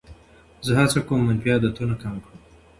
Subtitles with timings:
[0.65, 2.39] زه هڅه کوم منفي عادتونه کم کړم.